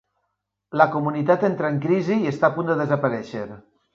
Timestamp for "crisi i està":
1.85-2.49